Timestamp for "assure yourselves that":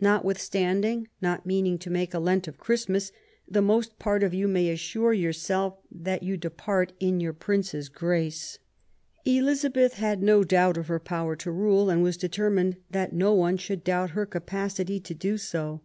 4.70-6.22